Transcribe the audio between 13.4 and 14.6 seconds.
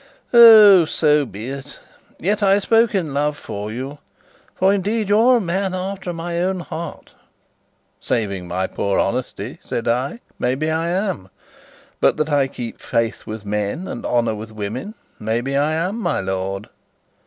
men, and honour with